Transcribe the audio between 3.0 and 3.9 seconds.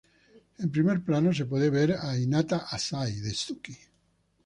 de Suki.